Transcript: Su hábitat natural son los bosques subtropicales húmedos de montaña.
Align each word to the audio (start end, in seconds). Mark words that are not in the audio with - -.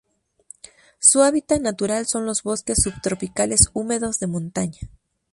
Su 0.97 1.21
hábitat 1.21 1.61
natural 1.61 2.07
son 2.07 2.25
los 2.25 2.41
bosques 2.41 2.79
subtropicales 2.81 3.67
húmedos 3.73 4.17
de 4.17 4.25
montaña. 4.25 4.79